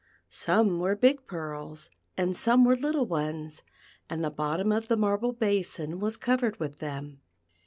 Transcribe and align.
Some 0.29 0.79
were 0.79 0.95
big 0.95 1.27
pearls 1.27 1.91
and 2.17 2.35
some 2.35 2.65
were 2.65 2.75
little 2.75 3.05
ones, 3.05 3.61
and 4.09 4.23
the 4.23 4.31
bottom 4.31 4.71
of 4.71 4.87
the 4.87 4.97
marble 4.97 5.31
basin 5.31 5.99
was 5.99 6.17
covered 6.17 6.59
with 6.59 6.79
them. 6.79 7.21